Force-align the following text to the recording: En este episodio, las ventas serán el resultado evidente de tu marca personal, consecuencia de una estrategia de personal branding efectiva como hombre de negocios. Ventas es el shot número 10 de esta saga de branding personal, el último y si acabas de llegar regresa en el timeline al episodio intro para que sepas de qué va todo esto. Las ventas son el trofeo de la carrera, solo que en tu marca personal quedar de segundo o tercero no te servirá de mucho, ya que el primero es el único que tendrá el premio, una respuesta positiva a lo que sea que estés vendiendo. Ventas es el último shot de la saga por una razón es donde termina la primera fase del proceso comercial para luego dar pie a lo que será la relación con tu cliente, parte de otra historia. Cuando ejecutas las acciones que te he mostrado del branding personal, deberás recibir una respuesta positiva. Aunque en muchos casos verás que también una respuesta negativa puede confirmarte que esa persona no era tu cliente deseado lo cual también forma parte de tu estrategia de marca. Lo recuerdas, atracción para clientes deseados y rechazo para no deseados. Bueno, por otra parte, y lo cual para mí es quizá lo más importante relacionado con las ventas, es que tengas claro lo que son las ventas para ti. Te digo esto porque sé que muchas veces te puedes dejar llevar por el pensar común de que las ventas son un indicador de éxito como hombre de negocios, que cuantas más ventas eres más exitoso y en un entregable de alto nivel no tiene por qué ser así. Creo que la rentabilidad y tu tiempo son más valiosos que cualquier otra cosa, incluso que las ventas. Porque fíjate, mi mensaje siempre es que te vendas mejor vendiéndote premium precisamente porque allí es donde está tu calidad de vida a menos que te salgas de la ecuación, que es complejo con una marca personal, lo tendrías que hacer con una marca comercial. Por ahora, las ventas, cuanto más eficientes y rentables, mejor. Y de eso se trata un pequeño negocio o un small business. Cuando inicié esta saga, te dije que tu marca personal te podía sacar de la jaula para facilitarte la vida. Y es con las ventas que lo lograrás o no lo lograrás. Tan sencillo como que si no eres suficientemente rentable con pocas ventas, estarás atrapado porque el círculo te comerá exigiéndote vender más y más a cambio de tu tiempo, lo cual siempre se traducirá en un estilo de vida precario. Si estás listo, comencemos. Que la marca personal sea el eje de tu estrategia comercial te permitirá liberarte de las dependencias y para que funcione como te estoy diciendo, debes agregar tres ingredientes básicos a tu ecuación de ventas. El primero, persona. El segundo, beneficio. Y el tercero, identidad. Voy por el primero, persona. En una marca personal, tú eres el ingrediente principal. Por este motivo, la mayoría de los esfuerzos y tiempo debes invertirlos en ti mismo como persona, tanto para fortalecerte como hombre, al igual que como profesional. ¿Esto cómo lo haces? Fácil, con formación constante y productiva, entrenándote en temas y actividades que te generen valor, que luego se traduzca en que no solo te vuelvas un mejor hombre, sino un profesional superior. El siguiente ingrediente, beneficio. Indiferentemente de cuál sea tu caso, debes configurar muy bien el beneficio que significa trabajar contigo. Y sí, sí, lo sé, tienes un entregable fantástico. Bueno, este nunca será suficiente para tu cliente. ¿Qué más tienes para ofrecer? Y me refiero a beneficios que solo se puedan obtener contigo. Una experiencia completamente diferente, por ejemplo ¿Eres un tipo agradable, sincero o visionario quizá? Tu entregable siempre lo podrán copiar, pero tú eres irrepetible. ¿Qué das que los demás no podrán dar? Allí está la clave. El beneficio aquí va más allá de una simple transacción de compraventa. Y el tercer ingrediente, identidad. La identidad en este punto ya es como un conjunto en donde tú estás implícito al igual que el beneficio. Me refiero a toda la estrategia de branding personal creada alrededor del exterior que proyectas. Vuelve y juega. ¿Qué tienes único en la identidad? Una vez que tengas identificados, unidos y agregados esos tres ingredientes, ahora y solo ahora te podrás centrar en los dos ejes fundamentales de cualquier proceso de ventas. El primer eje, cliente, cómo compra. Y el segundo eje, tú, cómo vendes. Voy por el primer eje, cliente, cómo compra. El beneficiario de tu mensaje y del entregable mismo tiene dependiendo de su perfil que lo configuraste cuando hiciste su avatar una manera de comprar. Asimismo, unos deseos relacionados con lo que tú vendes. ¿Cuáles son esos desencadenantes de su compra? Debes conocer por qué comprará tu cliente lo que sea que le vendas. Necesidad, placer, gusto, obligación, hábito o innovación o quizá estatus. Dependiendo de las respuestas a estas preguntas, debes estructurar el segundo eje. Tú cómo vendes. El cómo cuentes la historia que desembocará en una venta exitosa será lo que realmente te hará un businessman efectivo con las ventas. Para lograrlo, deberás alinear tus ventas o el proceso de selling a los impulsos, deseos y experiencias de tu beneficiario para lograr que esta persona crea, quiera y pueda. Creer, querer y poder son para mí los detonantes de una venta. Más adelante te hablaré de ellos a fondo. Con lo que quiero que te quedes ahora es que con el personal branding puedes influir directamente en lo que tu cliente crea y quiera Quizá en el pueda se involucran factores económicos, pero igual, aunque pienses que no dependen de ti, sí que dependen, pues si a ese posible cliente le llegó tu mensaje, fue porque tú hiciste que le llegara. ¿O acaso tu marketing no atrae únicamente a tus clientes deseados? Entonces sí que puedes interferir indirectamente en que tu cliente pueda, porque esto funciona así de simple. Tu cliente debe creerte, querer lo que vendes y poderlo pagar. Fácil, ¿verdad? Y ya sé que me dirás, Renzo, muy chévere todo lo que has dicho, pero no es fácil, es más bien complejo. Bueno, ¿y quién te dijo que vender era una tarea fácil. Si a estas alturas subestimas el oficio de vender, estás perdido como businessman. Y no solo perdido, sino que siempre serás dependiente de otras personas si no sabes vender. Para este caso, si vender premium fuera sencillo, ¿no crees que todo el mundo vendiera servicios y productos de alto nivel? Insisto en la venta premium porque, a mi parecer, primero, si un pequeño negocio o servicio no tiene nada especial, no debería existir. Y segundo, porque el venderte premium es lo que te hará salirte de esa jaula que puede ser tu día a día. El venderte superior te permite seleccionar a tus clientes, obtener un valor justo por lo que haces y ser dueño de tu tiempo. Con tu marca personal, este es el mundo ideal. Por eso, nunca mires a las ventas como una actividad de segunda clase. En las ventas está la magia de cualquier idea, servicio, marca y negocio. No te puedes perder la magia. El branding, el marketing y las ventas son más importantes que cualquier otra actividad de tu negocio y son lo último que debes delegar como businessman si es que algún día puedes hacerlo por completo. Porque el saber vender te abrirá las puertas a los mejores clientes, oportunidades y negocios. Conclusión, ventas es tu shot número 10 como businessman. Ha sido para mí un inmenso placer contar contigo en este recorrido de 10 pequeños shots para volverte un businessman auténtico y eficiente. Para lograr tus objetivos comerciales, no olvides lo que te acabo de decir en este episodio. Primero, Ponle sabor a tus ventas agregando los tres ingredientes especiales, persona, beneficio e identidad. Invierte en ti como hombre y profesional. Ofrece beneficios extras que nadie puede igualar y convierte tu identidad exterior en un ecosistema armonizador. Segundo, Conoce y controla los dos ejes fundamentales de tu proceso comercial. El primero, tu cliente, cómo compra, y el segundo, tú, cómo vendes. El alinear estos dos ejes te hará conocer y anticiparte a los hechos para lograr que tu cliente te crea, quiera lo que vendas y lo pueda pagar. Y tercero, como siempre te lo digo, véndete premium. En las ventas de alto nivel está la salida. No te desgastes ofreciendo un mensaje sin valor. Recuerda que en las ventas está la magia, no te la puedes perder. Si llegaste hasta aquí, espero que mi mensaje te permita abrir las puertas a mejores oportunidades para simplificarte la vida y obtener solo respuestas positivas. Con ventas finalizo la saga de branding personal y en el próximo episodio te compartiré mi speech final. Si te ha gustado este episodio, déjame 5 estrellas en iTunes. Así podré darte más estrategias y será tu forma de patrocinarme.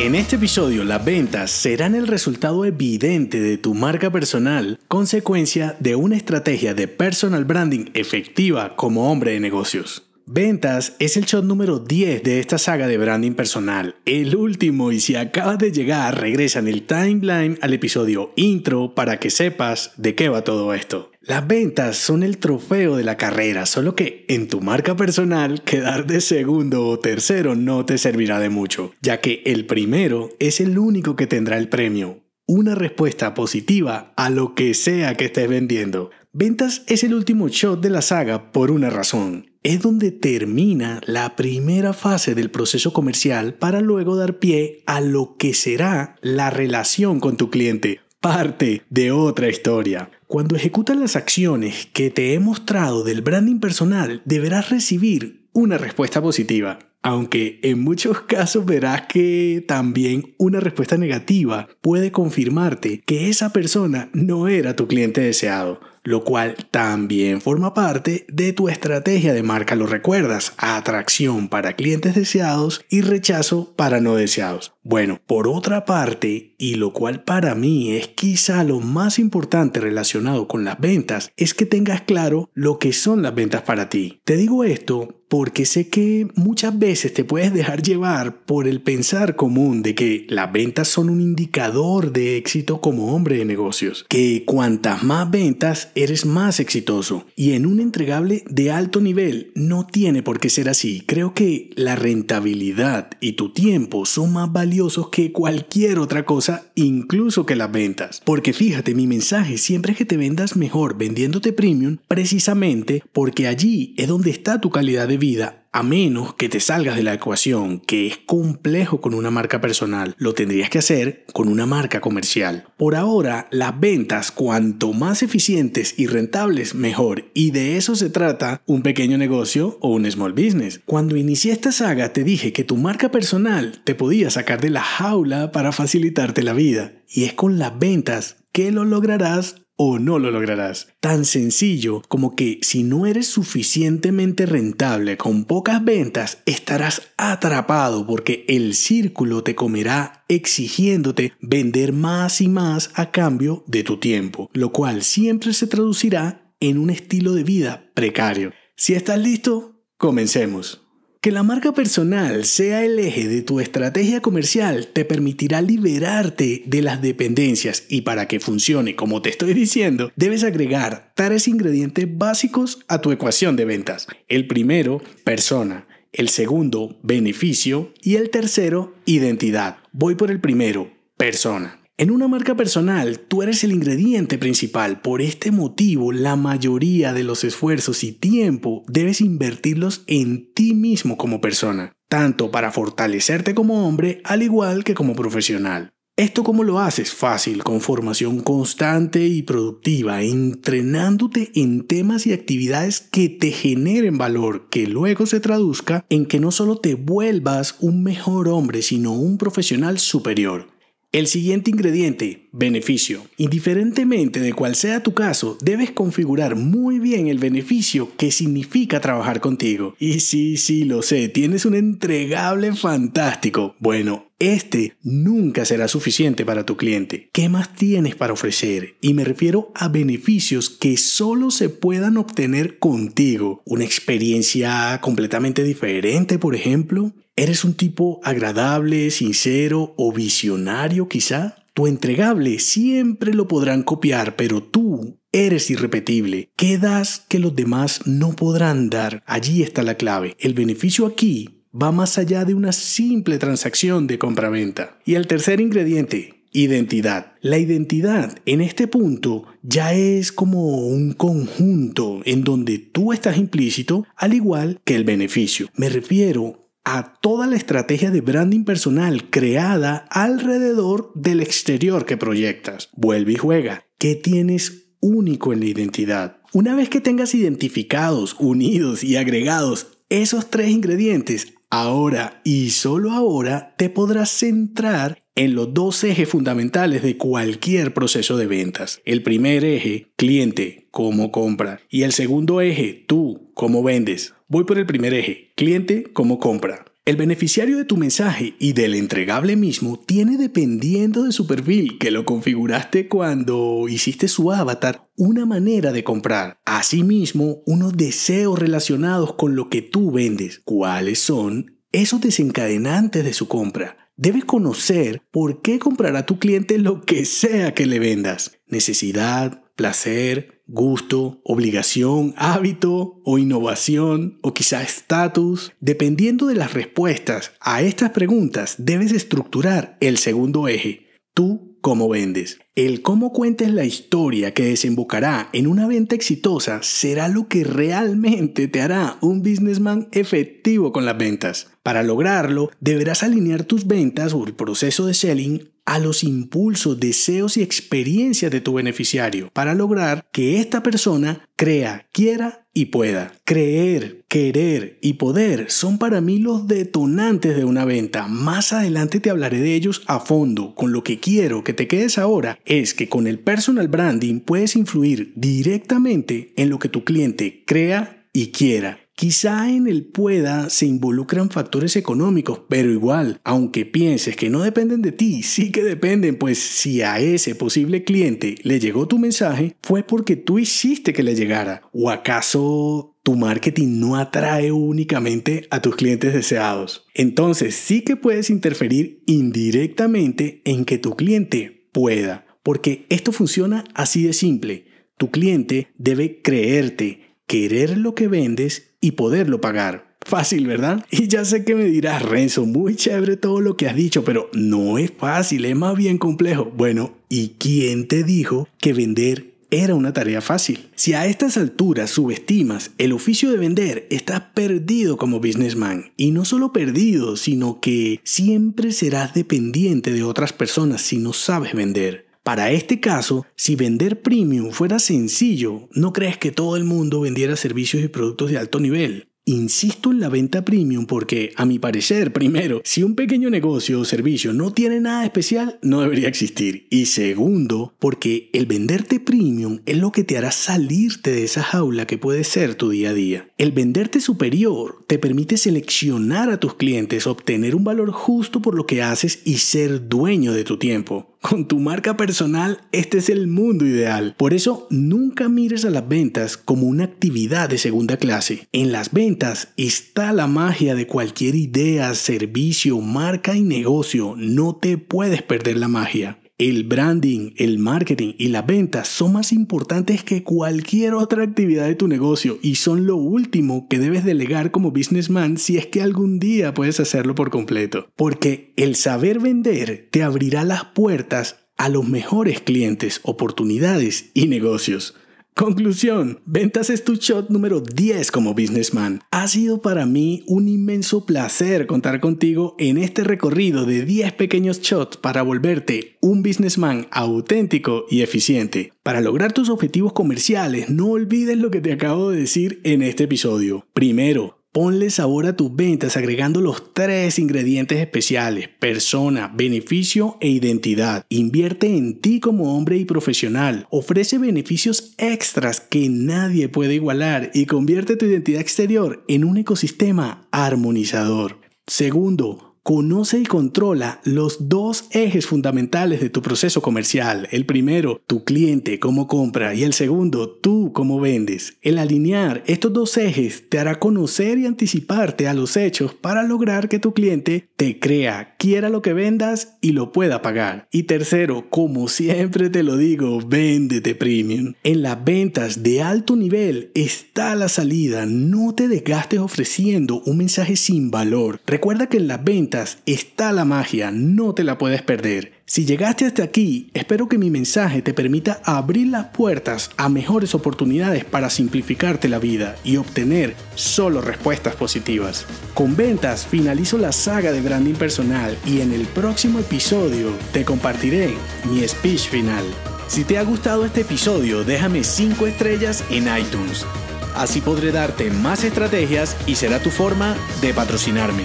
En 0.00 0.14
este 0.14 0.36
episodio, 0.36 0.84
las 0.84 1.04
ventas 1.04 1.50
serán 1.50 1.96
el 1.96 2.06
resultado 2.06 2.64
evidente 2.64 3.40
de 3.40 3.58
tu 3.58 3.74
marca 3.74 4.12
personal, 4.12 4.78
consecuencia 4.86 5.76
de 5.80 5.96
una 5.96 6.16
estrategia 6.16 6.72
de 6.72 6.86
personal 6.86 7.44
branding 7.44 7.86
efectiva 7.94 8.76
como 8.76 9.10
hombre 9.10 9.32
de 9.32 9.40
negocios. 9.40 10.08
Ventas 10.24 10.94
es 11.00 11.16
el 11.16 11.24
shot 11.24 11.44
número 11.44 11.80
10 11.80 12.22
de 12.22 12.38
esta 12.38 12.58
saga 12.58 12.86
de 12.86 12.96
branding 12.96 13.32
personal, 13.32 13.96
el 14.04 14.36
último 14.36 14.92
y 14.92 15.00
si 15.00 15.16
acabas 15.16 15.58
de 15.58 15.72
llegar 15.72 16.20
regresa 16.20 16.60
en 16.60 16.68
el 16.68 16.82
timeline 16.82 17.58
al 17.60 17.74
episodio 17.74 18.32
intro 18.36 18.94
para 18.94 19.18
que 19.18 19.30
sepas 19.30 19.94
de 19.96 20.14
qué 20.14 20.28
va 20.28 20.44
todo 20.44 20.74
esto. 20.74 21.10
Las 21.28 21.46
ventas 21.46 21.98
son 21.98 22.22
el 22.22 22.38
trofeo 22.38 22.96
de 22.96 23.04
la 23.04 23.18
carrera, 23.18 23.66
solo 23.66 23.94
que 23.94 24.24
en 24.28 24.48
tu 24.48 24.62
marca 24.62 24.96
personal 24.96 25.62
quedar 25.62 26.06
de 26.06 26.22
segundo 26.22 26.86
o 26.86 26.98
tercero 26.98 27.54
no 27.54 27.84
te 27.84 27.98
servirá 27.98 28.40
de 28.40 28.48
mucho, 28.48 28.94
ya 29.02 29.20
que 29.20 29.42
el 29.44 29.66
primero 29.66 30.30
es 30.38 30.58
el 30.58 30.78
único 30.78 31.16
que 31.16 31.26
tendrá 31.26 31.58
el 31.58 31.68
premio, 31.68 32.24
una 32.46 32.74
respuesta 32.74 33.34
positiva 33.34 34.14
a 34.16 34.30
lo 34.30 34.54
que 34.54 34.72
sea 34.72 35.18
que 35.18 35.26
estés 35.26 35.50
vendiendo. 35.50 36.10
Ventas 36.32 36.82
es 36.86 37.04
el 37.04 37.12
último 37.12 37.48
shot 37.48 37.82
de 37.82 37.90
la 37.90 38.00
saga 38.00 38.50
por 38.50 38.70
una 38.70 38.88
razón 38.88 39.48
es 39.62 39.82
donde 39.82 40.12
termina 40.12 41.02
la 41.04 41.36
primera 41.36 41.92
fase 41.92 42.34
del 42.34 42.50
proceso 42.50 42.94
comercial 42.94 43.52
para 43.52 43.82
luego 43.82 44.16
dar 44.16 44.38
pie 44.38 44.82
a 44.86 45.02
lo 45.02 45.36
que 45.36 45.52
será 45.52 46.16
la 46.22 46.48
relación 46.48 47.20
con 47.20 47.36
tu 47.36 47.50
cliente, 47.50 48.00
parte 48.20 48.82
de 48.88 49.12
otra 49.12 49.48
historia. 49.48 50.10
Cuando 50.28 50.56
ejecutas 50.56 50.94
las 50.98 51.16
acciones 51.16 51.88
que 51.94 52.10
te 52.10 52.34
he 52.34 52.38
mostrado 52.38 53.02
del 53.02 53.22
branding 53.22 53.60
personal, 53.60 54.20
deberás 54.26 54.68
recibir 54.68 55.48
una 55.54 55.78
respuesta 55.78 56.20
positiva. 56.20 56.80
Aunque 57.00 57.60
en 57.62 57.80
muchos 57.80 58.20
casos 58.20 58.66
verás 58.66 59.06
que 59.08 59.64
también 59.66 60.34
una 60.36 60.60
respuesta 60.60 60.98
negativa 60.98 61.68
puede 61.80 62.12
confirmarte 62.12 63.00
que 63.06 63.30
esa 63.30 63.54
persona 63.54 64.10
no 64.12 64.48
era 64.48 64.76
tu 64.76 64.86
cliente 64.86 65.22
deseado 65.22 65.80
lo 66.08 66.24
cual 66.24 66.56
también 66.70 67.42
forma 67.42 67.74
parte 67.74 68.24
de 68.28 68.54
tu 68.54 68.70
estrategia 68.70 69.34
de 69.34 69.42
marca. 69.42 69.74
Lo 69.74 69.86
recuerdas, 69.86 70.54
atracción 70.56 71.48
para 71.48 71.74
clientes 71.76 72.14
deseados 72.14 72.82
y 72.88 73.02
rechazo 73.02 73.74
para 73.76 74.00
no 74.00 74.14
deseados. 74.14 74.72
Bueno, 74.88 75.20
por 75.26 75.48
otra 75.48 75.84
parte, 75.84 76.54
y 76.56 76.76
lo 76.76 76.94
cual 76.94 77.22
para 77.22 77.54
mí 77.54 77.90
es 77.90 78.08
quizá 78.08 78.64
lo 78.64 78.80
más 78.80 79.18
importante 79.18 79.80
relacionado 79.80 80.48
con 80.48 80.64
las 80.64 80.80
ventas, 80.80 81.30
es 81.36 81.52
que 81.52 81.66
tengas 81.66 82.00
claro 82.00 82.48
lo 82.54 82.78
que 82.78 82.94
son 82.94 83.20
las 83.20 83.34
ventas 83.34 83.60
para 83.60 83.90
ti. 83.90 84.22
Te 84.24 84.38
digo 84.38 84.64
esto 84.64 85.14
porque 85.28 85.66
sé 85.66 85.88
que 85.88 86.26
muchas 86.36 86.78
veces 86.78 87.12
te 87.12 87.22
puedes 87.22 87.52
dejar 87.52 87.82
llevar 87.82 88.46
por 88.46 88.66
el 88.66 88.80
pensar 88.80 89.36
común 89.36 89.82
de 89.82 89.94
que 89.94 90.26
las 90.30 90.50
ventas 90.50 90.88
son 90.88 91.10
un 91.10 91.20
indicador 91.20 92.12
de 92.12 92.38
éxito 92.38 92.80
como 92.80 93.14
hombre 93.14 93.36
de 93.36 93.44
negocios, 93.44 94.06
que 94.08 94.44
cuantas 94.46 95.02
más 95.02 95.30
ventas 95.30 95.90
eres 95.94 96.24
más 96.24 96.60
exitoso 96.60 97.26
y 97.36 97.52
en 97.52 97.66
un 97.66 97.80
entregable 97.80 98.42
de 98.48 98.70
alto 98.70 99.02
nivel 99.02 99.52
no 99.54 99.86
tiene 99.86 100.22
por 100.22 100.40
qué 100.40 100.48
ser 100.48 100.70
así. 100.70 101.02
Creo 101.06 101.34
que 101.34 101.68
la 101.76 101.94
rentabilidad 101.94 103.10
y 103.20 103.32
tu 103.32 103.52
tiempo 103.52 104.06
son 104.06 104.32
más 104.32 104.50
valiosos 104.50 104.77
que 105.10 105.32
cualquier 105.32 105.98
otra 105.98 106.24
cosa, 106.24 106.70
incluso 106.74 107.44
que 107.44 107.56
las 107.56 107.70
ventas. 107.70 108.22
Porque 108.24 108.52
fíjate, 108.52 108.94
mi 108.94 109.06
mensaje 109.06 109.58
siempre 109.58 109.92
es 109.92 109.98
que 109.98 110.04
te 110.04 110.16
vendas 110.16 110.56
mejor 110.56 110.96
vendiéndote 110.96 111.52
premium 111.52 111.98
precisamente 112.06 113.02
porque 113.12 113.46
allí 113.48 113.94
es 113.96 114.08
donde 114.08 114.30
está 114.30 114.60
tu 114.60 114.70
calidad 114.70 115.08
de 115.08 115.16
vida 115.16 115.67
a 115.72 115.82
menos 115.82 116.34
que 116.34 116.48
te 116.48 116.60
salgas 116.60 116.96
de 116.96 117.02
la 117.02 117.14
ecuación, 117.14 117.80
que 117.80 118.06
es 118.06 118.18
complejo 118.18 119.00
con 119.00 119.14
una 119.14 119.30
marca 119.30 119.60
personal, 119.60 120.14
lo 120.18 120.34
tendrías 120.34 120.70
que 120.70 120.78
hacer 120.78 121.24
con 121.32 121.48
una 121.48 121.66
marca 121.66 122.00
comercial. 122.00 122.66
Por 122.76 122.96
ahora, 122.96 123.48
las 123.50 123.78
ventas, 123.78 124.30
cuanto 124.32 124.92
más 124.92 125.22
eficientes 125.22 125.94
y 125.96 126.06
rentables, 126.06 126.74
mejor. 126.74 127.26
Y 127.34 127.50
de 127.50 127.76
eso 127.76 127.94
se 127.96 128.10
trata 128.10 128.62
un 128.66 128.82
pequeño 128.82 129.18
negocio 129.18 129.78
o 129.80 129.90
un 129.90 130.10
small 130.10 130.32
business. 130.32 130.80
Cuando 130.84 131.16
inicié 131.16 131.52
esta 131.52 131.72
saga, 131.72 132.12
te 132.12 132.24
dije 132.24 132.52
que 132.52 132.64
tu 132.64 132.76
marca 132.76 133.10
personal 133.10 133.80
te 133.84 133.94
podía 133.94 134.30
sacar 134.30 134.60
de 134.60 134.70
la 134.70 134.82
jaula 134.82 135.52
para 135.52 135.72
facilitarte 135.72 136.42
la 136.42 136.52
vida. 136.52 136.92
Y 137.08 137.24
es 137.24 137.34
con 137.34 137.58
las 137.58 137.78
ventas 137.78 138.36
que 138.52 138.72
lo 138.72 138.84
lograrás 138.84 139.67
o 139.78 139.98
no 139.98 140.18
lo 140.18 140.30
lograrás. 140.30 140.88
Tan 141.00 141.24
sencillo 141.24 142.02
como 142.08 142.34
que 142.34 142.58
si 142.62 142.82
no 142.82 143.06
eres 143.06 143.28
suficientemente 143.28 144.44
rentable 144.44 145.16
con 145.16 145.44
pocas 145.44 145.82
ventas, 145.82 146.42
estarás 146.44 147.12
atrapado 147.16 148.06
porque 148.06 148.44
el 148.48 148.74
círculo 148.74 149.42
te 149.42 149.54
comerá 149.54 150.24
exigiéndote 150.28 151.32
vender 151.40 151.92
más 151.92 152.40
y 152.40 152.48
más 152.48 152.90
a 152.94 153.10
cambio 153.12 153.64
de 153.66 153.84
tu 153.84 153.98
tiempo, 153.98 154.50
lo 154.52 154.72
cual 154.72 155.02
siempre 155.02 155.54
se 155.54 155.68
traducirá 155.68 156.52
en 156.60 156.76
un 156.76 156.90
estilo 156.90 157.32
de 157.32 157.44
vida 157.44 157.90
precario. 157.94 158.52
Si 158.76 158.94
estás 158.94 159.18
listo, 159.18 159.80
comencemos. 159.96 160.87
Que 161.20 161.32
la 161.32 161.42
marca 161.42 161.72
personal 161.72 162.44
sea 162.44 162.84
el 162.84 162.96
eje 163.00 163.26
de 163.26 163.42
tu 163.42 163.58
estrategia 163.58 164.20
comercial 164.20 164.86
te 164.86 165.04
permitirá 165.04 165.60
liberarte 165.60 166.62
de 166.64 166.80
las 166.80 167.02
dependencias 167.02 167.86
y 167.88 168.02
para 168.02 168.28
que 168.28 168.38
funcione 168.38 168.94
como 168.94 169.20
te 169.20 169.30
estoy 169.30 169.52
diciendo, 169.52 170.12
debes 170.14 170.44
agregar 170.44 171.10
tres 171.16 171.48
ingredientes 171.48 172.06
básicos 172.16 172.84
a 172.86 173.00
tu 173.00 173.10
ecuación 173.10 173.56
de 173.56 173.64
ventas. 173.64 174.06
El 174.28 174.46
primero, 174.46 175.02
persona. 175.24 175.88
El 176.12 176.28
segundo, 176.28 176.96
beneficio. 177.02 177.92
Y 178.00 178.14
el 178.14 178.30
tercero, 178.30 178.94
identidad. 179.04 179.78
Voy 179.90 180.14
por 180.14 180.30
el 180.30 180.38
primero, 180.40 180.88
persona. 181.16 181.77
En 182.00 182.12
una 182.12 182.28
marca 182.28 182.54
personal, 182.54 183.18
tú 183.18 183.42
eres 183.42 183.64
el 183.64 183.72
ingrediente 183.72 184.38
principal. 184.38 185.00
Por 185.00 185.20
este 185.20 185.50
motivo, 185.50 186.12
la 186.12 186.36
mayoría 186.36 187.12
de 187.12 187.24
los 187.24 187.42
esfuerzos 187.42 188.04
y 188.04 188.12
tiempo 188.12 188.84
debes 188.86 189.20
invertirlos 189.20 190.04
en 190.06 190.52
ti 190.54 190.74
mismo 190.74 191.16
como 191.16 191.40
persona, 191.40 191.90
tanto 192.08 192.52
para 192.52 192.70
fortalecerte 192.70 193.52
como 193.52 193.88
hombre, 193.88 194.20
al 194.22 194.44
igual 194.44 194.84
que 194.84 194.94
como 194.94 195.16
profesional. 195.16 195.90
¿Esto 196.16 196.44
cómo 196.44 196.62
lo 196.62 196.78
haces? 196.78 197.12
Fácil, 197.12 197.64
con 197.64 197.80
formación 197.80 198.42
constante 198.42 199.26
y 199.26 199.42
productiva, 199.42 200.22
entrenándote 200.22 201.50
en 201.56 201.84
temas 201.84 202.28
y 202.28 202.32
actividades 202.32 203.00
que 203.00 203.28
te 203.28 203.50
generen 203.50 204.18
valor, 204.18 204.68
que 204.68 204.86
luego 204.86 205.26
se 205.26 205.40
traduzca 205.40 206.04
en 206.10 206.26
que 206.26 206.38
no 206.38 206.52
solo 206.52 206.78
te 206.78 206.94
vuelvas 206.94 207.74
un 207.80 208.04
mejor 208.04 208.48
hombre, 208.48 208.82
sino 208.82 209.14
un 209.14 209.36
profesional 209.36 209.98
superior. 209.98 210.77
El 211.10 211.26
siguiente 211.26 211.70
ingrediente, 211.70 212.50
beneficio. 212.52 213.22
Indiferentemente 213.38 214.40
de 214.40 214.52
cuál 214.52 214.74
sea 214.74 215.02
tu 215.02 215.14
caso, 215.14 215.56
debes 215.62 215.90
configurar 215.90 216.54
muy 216.54 216.98
bien 216.98 217.28
el 217.28 217.38
beneficio 217.38 218.14
que 218.18 218.30
significa 218.30 219.00
trabajar 219.00 219.40
contigo. 219.40 219.94
Y 219.98 220.20
sí, 220.20 220.58
sí, 220.58 220.84
lo 220.84 221.00
sé, 221.00 221.30
tienes 221.30 221.64
un 221.64 221.76
entregable 221.76 222.74
fantástico. 222.74 223.74
Bueno, 223.78 224.26
este 224.38 224.98
nunca 225.02 225.64
será 225.64 225.88
suficiente 225.88 226.44
para 226.44 226.66
tu 226.66 226.76
cliente. 226.76 227.30
¿Qué 227.32 227.48
más 227.48 227.74
tienes 227.74 228.14
para 228.14 228.34
ofrecer? 228.34 228.96
Y 229.00 229.14
me 229.14 229.24
refiero 229.24 229.72
a 229.74 229.88
beneficios 229.88 230.68
que 230.68 230.98
solo 230.98 231.50
se 231.50 231.70
puedan 231.70 232.18
obtener 232.18 232.78
contigo. 232.78 233.62
Una 233.64 233.84
experiencia 233.84 235.00
completamente 235.00 235.64
diferente, 235.64 236.38
por 236.38 236.54
ejemplo 236.54 237.14
¿Eres 237.38 237.64
un 237.64 237.74
tipo 237.74 238.18
agradable, 238.24 239.12
sincero 239.12 239.94
o 239.96 240.12
visionario 240.12 241.06
quizá? 241.06 241.64
Tu 241.72 241.86
entregable 241.86 242.58
siempre 242.58 243.32
lo 243.32 243.46
podrán 243.46 243.84
copiar, 243.84 244.34
pero 244.34 244.60
tú 244.60 245.20
eres 245.30 245.70
irrepetible. 245.70 246.50
¿Qué 246.56 246.78
das 246.78 247.24
que 247.28 247.38
los 247.38 247.54
demás 247.54 248.00
no 248.06 248.34
podrán 248.34 248.90
dar? 248.90 249.22
Allí 249.24 249.62
está 249.62 249.84
la 249.84 249.94
clave. 249.94 250.34
El 250.40 250.52
beneficio 250.52 251.06
aquí 251.06 251.62
va 251.72 251.92
más 251.92 252.18
allá 252.18 252.44
de 252.44 252.54
una 252.54 252.72
simple 252.72 253.38
transacción 253.38 254.08
de 254.08 254.18
compraventa. 254.18 254.98
Y 255.04 255.14
el 255.14 255.28
tercer 255.28 255.60
ingrediente, 255.60 256.42
identidad. 256.50 257.34
La 257.40 257.58
identidad 257.58 258.36
en 258.46 258.60
este 258.62 258.88
punto 258.88 259.44
ya 259.62 259.94
es 259.94 260.32
como 260.32 260.88
un 260.88 261.12
conjunto 261.12 262.20
en 262.24 262.42
donde 262.42 262.78
tú 262.78 263.12
estás 263.12 263.36
implícito 263.36 264.04
al 264.16 264.34
igual 264.34 264.80
que 264.84 264.96
el 264.96 265.04
beneficio. 265.04 265.68
Me 265.76 265.88
refiero 265.88 266.67
a 266.96 267.14
toda 267.20 267.46
la 267.46 267.56
estrategia 267.56 268.10
de 268.10 268.22
branding 268.22 268.64
personal 268.64 269.28
creada 269.28 270.06
alrededor 270.10 271.12
del 271.14 271.40
exterior 271.40 272.06
que 272.06 272.16
proyectas. 272.16 272.88
Vuelve 272.96 273.32
y 273.32 273.36
juega. 273.36 273.84
¿Qué 273.98 274.14
tienes 274.14 274.86
único 275.00 275.52
en 275.52 275.60
la 275.60 275.66
identidad? 275.66 276.38
Una 276.54 276.74
vez 276.74 276.88
que 276.88 277.02
tengas 277.02 277.34
identificados, 277.34 278.36
unidos 278.38 279.04
y 279.04 279.16
agregados 279.16 279.98
esos 280.08 280.48
tres 280.48 280.70
ingredientes, 280.70 281.52
ahora 281.68 282.40
y 282.42 282.70
solo 282.70 283.12
ahora 283.12 283.74
te 283.76 283.90
podrás 283.90 284.30
centrar 284.30 285.22
en 285.34 285.54
los 285.54 285.74
dos 285.74 286.02
ejes 286.04 286.30
fundamentales 286.30 287.02
de 287.02 287.18
cualquier 287.18 287.92
proceso 287.92 288.38
de 288.38 288.46
ventas. 288.46 289.02
El 289.04 289.22
primer 289.22 289.64
eje, 289.64 290.10
cliente, 290.16 290.88
cómo 290.90 291.30
compra. 291.32 291.80
Y 291.90 292.04
el 292.04 292.12
segundo 292.12 292.62
eje, 292.62 293.04
tú, 293.06 293.50
cómo 293.52 293.82
vendes. 293.82 294.32
Voy 294.50 294.64
por 294.64 294.78
el 294.78 294.86
primer 294.86 295.12
eje, 295.12 295.52
cliente, 295.56 296.04
cómo 296.14 296.38
compra. 296.38 296.86
El 297.04 297.16
beneficiario 297.16 297.76
de 297.76 297.84
tu 297.84 297.98
mensaje 297.98 298.54
y 298.58 298.72
del 298.72 298.94
entregable 298.94 299.56
mismo 299.56 299.98
tiene 299.98 300.38
dependiendo 300.38 301.24
de 301.24 301.32
su 301.32 301.46
perfil 301.46 301.98
que 301.98 302.10
lo 302.10 302.24
configuraste 302.24 303.08
cuando 303.08 303.84
hiciste 303.90 304.26
su 304.26 304.50
avatar 304.50 305.10
una 305.16 305.44
manera 305.44 305.92
de 305.92 306.02
comprar. 306.02 306.56
Asimismo, 306.64 307.58
unos 307.66 307.94
deseos 307.94 308.58
relacionados 308.58 309.34
con 309.34 309.54
lo 309.54 309.68
que 309.68 309.82
tú 309.82 310.12
vendes. 310.12 310.62
¿Cuáles 310.64 311.18
son 311.18 311.78
esos 311.92 312.22
desencadenantes 312.22 313.24
de 313.24 313.34
su 313.34 313.48
compra? 313.48 314.10
Debes 314.16 314.46
conocer 314.46 315.20
por 315.30 315.60
qué 315.60 315.78
comprará 315.78 316.24
tu 316.24 316.38
cliente 316.38 316.78
lo 316.78 317.02
que 317.02 317.26
sea 317.26 317.74
que 317.74 317.84
le 317.84 317.98
vendas. 317.98 318.60
Necesidad, 318.66 319.62
placer, 319.76 320.57
gusto, 320.68 321.40
obligación, 321.44 322.34
hábito 322.36 323.20
o 323.24 323.38
innovación 323.38 324.38
o 324.42 324.54
quizá 324.54 324.82
estatus. 324.82 325.72
Dependiendo 325.80 326.46
de 326.46 326.54
las 326.54 326.74
respuestas 326.74 327.52
a 327.60 327.82
estas 327.82 328.10
preguntas, 328.10 328.76
debes 328.78 329.12
estructurar 329.12 329.96
el 330.00 330.18
segundo 330.18 330.68
eje. 330.68 331.08
Tú 331.34 331.68
cómo 331.80 332.08
vendes. 332.08 332.58
El 332.74 333.02
cómo 333.02 333.32
cuentes 333.32 333.72
la 333.72 333.84
historia 333.84 334.52
que 334.52 334.64
desembocará 334.64 335.48
en 335.52 335.66
una 335.66 335.86
venta 335.86 336.14
exitosa 336.14 336.80
será 336.82 337.28
lo 337.28 337.48
que 337.48 337.64
realmente 337.64 338.68
te 338.68 338.80
hará 338.80 339.18
un 339.20 339.42
businessman 339.42 340.08
efectivo 340.12 340.92
con 340.92 341.04
las 341.04 341.16
ventas. 341.16 341.70
Para 341.82 342.02
lograrlo, 342.02 342.70
deberás 342.80 343.22
alinear 343.22 343.64
tus 343.64 343.86
ventas 343.86 344.34
o 344.34 344.44
el 344.44 344.54
proceso 344.54 345.06
de 345.06 345.14
selling 345.14 345.70
a 345.88 345.98
los 345.98 346.22
impulsos, 346.22 347.00
deseos 347.00 347.56
y 347.56 347.62
experiencias 347.62 348.52
de 348.52 348.60
tu 348.60 348.74
beneficiario 348.74 349.50
para 349.54 349.74
lograr 349.74 350.28
que 350.32 350.60
esta 350.60 350.82
persona 350.82 351.48
crea, 351.56 352.06
quiera 352.12 352.66
y 352.74 352.86
pueda. 352.86 353.32
Creer, 353.44 354.22
querer 354.28 354.98
y 355.00 355.14
poder 355.14 355.70
son 355.70 355.96
para 355.96 356.20
mí 356.20 356.40
los 356.40 356.68
detonantes 356.68 357.56
de 357.56 357.64
una 357.64 357.86
venta. 357.86 358.28
Más 358.28 358.74
adelante 358.74 359.18
te 359.18 359.30
hablaré 359.30 359.60
de 359.60 359.74
ellos 359.74 360.02
a 360.06 360.20
fondo. 360.20 360.74
Con 360.74 360.92
lo 360.92 361.02
que 361.02 361.20
quiero 361.20 361.64
que 361.64 361.72
te 361.72 361.88
quedes 361.88 362.18
ahora 362.18 362.58
es 362.66 362.92
que 362.92 363.08
con 363.08 363.26
el 363.26 363.38
personal 363.38 363.88
branding 363.88 364.40
puedes 364.40 364.76
influir 364.76 365.32
directamente 365.36 366.52
en 366.56 366.68
lo 366.68 366.78
que 366.78 366.90
tu 366.90 367.02
cliente 367.02 367.64
crea 367.66 368.28
y 368.34 368.48
quiera 368.48 369.07
Quizá 369.18 369.68
en 369.68 369.88
el 369.88 370.04
pueda 370.04 370.70
se 370.70 370.86
involucran 370.86 371.50
factores 371.50 371.96
económicos, 371.96 372.60
pero 372.68 372.92
igual, 372.92 373.40
aunque 373.42 373.84
pienses 373.84 374.36
que 374.36 374.48
no 374.48 374.62
dependen 374.62 375.02
de 375.02 375.10
ti, 375.10 375.42
sí 375.42 375.72
que 375.72 375.82
dependen, 375.82 376.36
pues 376.36 376.58
si 376.60 377.02
a 377.02 377.18
ese 377.18 377.56
posible 377.56 378.04
cliente 378.04 378.54
le 378.62 378.78
llegó 378.78 379.08
tu 379.08 379.18
mensaje, 379.18 379.74
fue 379.82 380.04
porque 380.04 380.36
tú 380.36 380.60
hiciste 380.60 381.12
que 381.12 381.24
le 381.24 381.34
llegara. 381.34 381.82
¿O 381.92 382.10
acaso 382.10 383.16
tu 383.24 383.34
marketing 383.34 383.98
no 383.98 384.14
atrae 384.14 384.70
únicamente 384.70 385.66
a 385.72 385.82
tus 385.82 385.96
clientes 385.96 386.32
deseados? 386.32 387.04
Entonces 387.12 387.74
sí 387.74 388.02
que 388.02 388.14
puedes 388.14 388.50
interferir 388.50 389.24
indirectamente 389.26 390.62
en 390.64 390.84
que 390.84 390.98
tu 390.98 391.16
cliente 391.16 391.88
pueda, 391.90 392.46
porque 392.62 393.04
esto 393.08 393.32
funciona 393.32 393.82
así 393.94 394.22
de 394.22 394.32
simple. 394.32 394.86
Tu 395.16 395.32
cliente 395.32 395.88
debe 395.98 396.40
creerte, 396.40 397.27
querer 397.48 397.98
lo 397.98 398.14
que 398.14 398.28
vendes 398.28 398.90
y 399.00 399.12
poderlo 399.12 399.60
pagar. 399.60 400.16
Fácil, 400.20 400.66
¿verdad? 400.66 401.04
Y 401.10 401.26
ya 401.26 401.44
sé 401.44 401.64
que 401.64 401.74
me 401.74 401.86
dirás, 401.86 402.22
Renzo, 402.22 402.64
muy 402.66 402.94
chévere 402.94 403.36
todo 403.36 403.60
lo 403.60 403.76
que 403.76 403.88
has 403.88 403.96
dicho, 403.96 404.22
pero 404.22 404.48
no 404.52 404.98
es 404.98 405.10
fácil, 405.10 405.64
es 405.64 405.74
más 405.74 405.96
bien 405.96 406.18
complejo. 406.18 406.70
Bueno, 406.76 407.16
¿y 407.28 407.54
quién 407.58 408.06
te 408.06 408.22
dijo 408.22 408.68
que 408.78 408.92
vender 408.92 409.58
era 409.70 409.94
una 409.94 410.14
tarea 410.14 410.40
fácil. 410.40 410.88
Si 410.94 411.12
a 411.12 411.26
estas 411.26 411.58
alturas 411.58 412.10
subestimas 412.10 412.92
el 412.96 413.12
oficio 413.12 413.50
de 413.50 413.58
vender, 413.58 414.06
estás 414.10 414.40
perdido 414.54 415.18
como 415.18 415.40
businessman. 415.40 416.12
Y 416.16 416.30
no 416.30 416.46
solo 416.46 416.72
perdido, 416.72 417.36
sino 417.36 417.80
que 417.80 418.20
siempre 418.24 418.92
serás 418.92 419.34
dependiente 419.34 420.12
de 420.12 420.22
otras 420.22 420.54
personas 420.54 421.02
si 421.02 421.18
no 421.18 421.34
sabes 421.34 421.74
vender. 421.74 422.27
Para 422.42 422.70
este 422.70 423.00
caso, 423.00 423.46
si 423.56 423.76
vender 423.76 424.22
premium 424.22 424.70
fuera 424.70 424.98
sencillo, 424.98 425.88
¿no 425.92 426.12
crees 426.12 426.38
que 426.38 426.52
todo 426.52 426.76
el 426.76 426.84
mundo 426.84 427.20
vendiera 427.20 427.56
servicios 427.56 428.02
y 428.02 428.08
productos 428.08 428.50
de 428.50 428.58
alto 428.58 428.80
nivel? 428.80 429.28
Insisto 429.48 430.10
en 430.10 430.20
la 430.20 430.28
venta 430.28 430.62
premium 430.62 431.06
porque, 431.06 431.52
a 431.56 431.64
mi 431.64 431.78
parecer, 431.78 432.32
primero, 432.34 432.82
si 432.84 433.02
un 433.02 433.14
pequeño 433.14 433.48
negocio 433.48 433.98
o 433.98 434.04
servicio 434.04 434.52
no 434.52 434.74
tiene 434.74 435.00
nada 435.00 435.24
especial, 435.24 435.78
no 435.80 436.02
debería 436.02 436.28
existir. 436.28 436.86
Y 436.90 437.06
segundo, 437.06 437.94
porque 437.98 438.50
el 438.52 438.66
venderte 438.66 439.20
premium 439.20 439.80
es 439.86 439.96
lo 439.96 440.12
que 440.12 440.22
te 440.22 440.36
hará 440.36 440.52
salirte 440.52 441.30
de 441.30 441.44
esa 441.44 441.62
jaula 441.62 442.06
que 442.06 442.18
puede 442.18 442.44
ser 442.44 442.74
tu 442.74 442.90
día 442.90 443.08
a 443.08 443.14
día. 443.14 443.48
El 443.56 443.72
venderte 443.72 444.20
superior 444.20 445.02
te 445.06 445.18
permite 445.18 445.56
seleccionar 445.56 446.50
a 446.50 446.60
tus 446.60 446.74
clientes, 446.74 447.26
obtener 447.26 447.74
un 447.74 447.84
valor 447.84 448.12
justo 448.12 448.60
por 448.60 448.74
lo 448.74 448.84
que 448.84 449.02
haces 449.02 449.40
y 449.46 449.56
ser 449.56 450.10
dueño 450.10 450.52
de 450.52 450.64
tu 450.64 450.76
tiempo. 450.76 451.27
Con 451.40 451.68
tu 451.68 451.78
marca 451.78 452.16
personal, 452.16 452.80
este 452.90 453.18
es 453.18 453.28
el 453.28 453.46
mundo 453.46 453.86
ideal. 453.86 454.34
Por 454.36 454.54
eso, 454.54 454.88
nunca 454.90 455.48
mires 455.48 455.84
a 455.84 455.90
las 455.90 456.08
ventas 456.08 456.56
como 456.56 456.86
una 456.88 457.04
actividad 457.04 457.68
de 457.68 457.78
segunda 457.78 458.16
clase. 458.16 458.68
En 458.72 458.90
las 458.90 459.12
ventas 459.12 459.68
está 459.76 460.32
la 460.32 460.48
magia 460.48 460.96
de 460.96 461.06
cualquier 461.06 461.54
idea, 461.54 462.12
servicio, 462.14 463.00
marca 463.00 463.54
y 463.54 463.62
negocio. 463.62 464.34
No 464.36 464.74
te 464.74 464.98
puedes 464.98 465.42
perder 465.42 465.78
la 465.78 465.88
magia. 465.88 466.40
El 466.58 466.82
branding, 466.82 467.52
el 467.56 467.78
marketing 467.78 468.34
y 468.36 468.48
las 468.48 468.66
ventas 468.66 469.06
son 469.06 469.34
más 469.34 469.52
importantes 469.52 470.24
que 470.24 470.42
cualquier 470.42 471.14
otra 471.14 471.44
actividad 471.44 471.86
de 471.86 471.94
tu 471.94 472.08
negocio 472.08 472.58
y 472.60 472.74
son 472.74 473.06
lo 473.06 473.14
último 473.14 473.86
que 473.88 474.00
debes 474.00 474.24
delegar 474.24 474.72
como 474.72 474.90
businessman 474.90 475.56
si 475.56 475.78
es 475.78 475.86
que 475.86 476.02
algún 476.02 476.40
día 476.40 476.74
puedes 476.74 476.98
hacerlo 476.98 477.36
por 477.36 477.50
completo. 477.50 478.08
Porque 478.16 478.72
el 478.74 478.96
saber 478.96 479.38
vender 479.38 480.08
te 480.10 480.24
abrirá 480.24 480.64
las 480.64 480.86
puertas 480.86 481.68
a 481.76 481.88
los 481.88 482.08
mejores 482.08 482.60
clientes, 482.60 483.20
oportunidades 483.22 484.32
y 484.34 484.48
negocios. 484.48 485.14
Conclusión, 485.58 486.38
ventas 486.46 486.88
es 486.88 487.02
tu 487.02 487.16
shot 487.16 487.50
número 487.50 487.80
10 487.80 488.30
como 488.30 488.54
businessman. 488.54 489.22
Ha 489.32 489.48
sido 489.48 489.82
para 489.82 490.06
mí 490.06 490.44
un 490.46 490.68
inmenso 490.68 491.26
placer 491.26 491.88
contar 491.88 492.20
contigo 492.20 492.76
en 492.78 492.96
este 492.96 493.24
recorrido 493.24 493.84
de 493.84 494.04
10 494.04 494.34
pequeños 494.34 494.80
shots 494.80 495.16
para 495.16 495.42
volverte 495.42 496.16
un 496.20 496.44
businessman 496.44 497.08
auténtico 497.10 498.04
y 498.08 498.22
eficiente. 498.22 498.92
Para 499.02 499.20
lograr 499.20 499.52
tus 499.52 499.68
objetivos 499.68 500.12
comerciales, 500.12 500.90
no 500.90 501.08
olvides 501.08 501.58
lo 501.58 501.72
que 501.72 501.80
te 501.80 501.92
acabo 501.92 502.30
de 502.30 502.38
decir 502.38 502.80
en 502.84 503.02
este 503.02 503.24
episodio. 503.24 503.84
Primero, 503.94 504.57
Ponle 504.80 505.10
sabor 505.10 505.46
a 505.46 505.56
tus 505.56 505.74
ventas 505.74 506.16
agregando 506.16 506.60
los 506.60 506.94
tres 506.94 507.40
ingredientes 507.40 507.98
especiales, 507.98 508.68
persona, 508.68 509.52
beneficio 509.52 510.36
e 510.40 510.50
identidad. 510.50 511.24
Invierte 511.30 511.96
en 511.96 512.20
ti 512.20 512.38
como 512.38 512.76
hombre 512.76 512.96
y 512.96 513.04
profesional. 513.04 513.88
Ofrece 513.90 514.38
beneficios 514.38 515.14
extras 515.18 515.80
que 515.80 516.08
nadie 516.08 516.68
puede 516.68 516.94
igualar 516.94 517.50
y 517.54 517.66
convierte 517.66 518.14
tu 518.14 518.26
identidad 518.26 518.60
exterior 518.60 519.24
en 519.26 519.42
un 519.42 519.56
ecosistema 519.56 520.46
armonizador. 520.52 521.58
Segundo, 521.88 522.67
Conoce 522.88 523.40
y 523.40 523.44
controla 523.44 524.18
los 524.24 524.70
dos 524.70 525.08
ejes 525.10 525.44
fundamentales 525.44 526.22
de 526.22 526.30
tu 526.30 526.40
proceso 526.40 526.80
comercial. 526.80 527.46
El 527.50 527.66
primero, 527.66 528.22
tu 528.26 528.44
cliente, 528.44 528.98
cómo 528.98 529.26
compra, 529.26 529.74
y 529.74 529.82
el 529.82 529.92
segundo, 529.92 530.48
tú, 530.48 530.92
cómo 530.94 531.20
vendes. 531.20 531.76
El 531.82 531.98
alinear 531.98 532.62
estos 532.66 532.94
dos 532.94 533.18
ejes 533.18 533.68
te 533.68 533.78
hará 533.78 533.98
conocer 533.98 534.56
y 534.56 534.64
anticiparte 534.64 535.48
a 535.48 535.52
los 535.52 535.76
hechos 535.76 536.14
para 536.14 536.44
lograr 536.44 536.88
que 536.88 536.98
tu 536.98 537.12
cliente 537.12 537.68
te 537.76 538.00
crea, 538.00 538.56
quiera 538.58 538.88
lo 538.88 539.02
que 539.02 539.12
vendas 539.12 539.76
y 539.82 539.92
lo 539.92 540.10
pueda 540.10 540.40
pagar. 540.40 540.88
Y 540.90 541.02
tercero, 541.02 541.68
como 541.68 542.08
siempre 542.08 542.70
te 542.70 542.82
lo 542.82 542.96
digo, 542.96 543.40
véndete 543.46 544.14
premium. 544.14 544.72
En 544.82 545.02
las 545.02 545.22
ventas 545.22 545.82
de 545.82 546.00
alto 546.00 546.36
nivel 546.36 546.90
está 546.94 547.54
la 547.54 547.68
salida. 547.68 548.24
No 548.24 548.74
te 548.74 548.88
desgastes 548.88 549.40
ofreciendo 549.40 550.22
un 550.24 550.38
mensaje 550.38 550.74
sin 550.74 551.10
valor. 551.10 551.60
Recuerda 551.66 552.08
que 552.08 552.16
en 552.16 552.28
las 552.28 552.42
ventas 552.42 552.77
está 553.06 553.52
la 553.52 553.64
magia, 553.64 554.10
no 554.12 554.54
te 554.54 554.64
la 554.64 554.78
puedes 554.78 555.02
perder. 555.02 555.52
Si 555.66 555.84
llegaste 555.84 556.24
hasta 556.24 556.44
aquí, 556.44 556.90
espero 556.94 557.28
que 557.28 557.38
mi 557.38 557.50
mensaje 557.50 558.02
te 558.02 558.14
permita 558.14 558.60
abrir 558.64 559.08
las 559.08 559.26
puertas 559.26 559.90
a 559.96 560.08
mejores 560.08 560.54
oportunidades 560.54 561.24
para 561.24 561.50
simplificarte 561.50 562.28
la 562.28 562.38
vida 562.38 562.76
y 562.84 562.96
obtener 562.96 563.54
solo 563.74 564.20
respuestas 564.20 564.76
positivas. 564.76 565.44
Con 565.74 565.96
ventas 565.96 566.46
finalizo 566.46 566.98
la 566.98 567.12
saga 567.12 567.52
de 567.52 567.60
branding 567.60 567.94
personal 567.94 568.56
y 568.64 568.80
en 568.80 568.92
el 568.92 569.06
próximo 569.06 569.58
episodio 569.58 570.32
te 570.52 570.64
compartiré 570.64 571.34
mi 571.70 571.86
speech 571.86 572.28
final. 572.28 572.64
Si 573.08 573.24
te 573.24 573.38
ha 573.38 573.42
gustado 573.42 573.84
este 573.84 574.02
episodio, 574.02 574.64
déjame 574.64 575.02
5 575.04 575.46
estrellas 575.46 576.04
en 576.10 576.28
iTunes. 576.36 576.86
Así 577.34 577.60
podré 577.60 577.92
darte 577.92 578.30
más 578.30 578.64
estrategias 578.64 579.36
y 579.46 579.54
será 579.54 579.80
tu 579.80 579.90
forma 579.90 580.36
de 580.60 580.74
patrocinarme. 580.74 581.44